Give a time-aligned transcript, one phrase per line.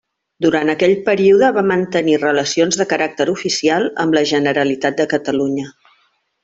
[0.43, 5.73] Durant aquell període va mantenir relacions de caràcter oficial amb la Generalitat de Catalunya.